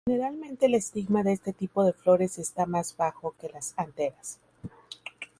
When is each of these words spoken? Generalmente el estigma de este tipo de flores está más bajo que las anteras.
Generalmente 0.07 0.65
el 0.65 0.73
estigma 0.73 1.21
de 1.21 1.33
este 1.33 1.53
tipo 1.53 1.83
de 1.83 1.93
flores 1.93 2.39
está 2.39 2.65
más 2.65 2.97
bajo 2.97 3.35
que 3.39 3.49
las 3.49 3.75
anteras. 3.77 4.39